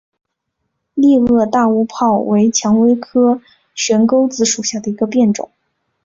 [0.95, 3.39] 裂萼大乌泡为蔷薇科
[3.75, 5.51] 悬钩子属下的一个变种。